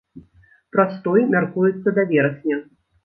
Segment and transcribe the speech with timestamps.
[0.75, 2.63] Прастой мяркуецца да верасня.